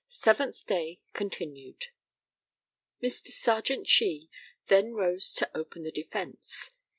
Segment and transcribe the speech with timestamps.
[0.07, 1.89] (Seventh Day Continued.)
[3.03, 3.27] Mr.
[3.27, 4.31] Serjeant SHEE
[4.65, 6.71] then rose to open the defence.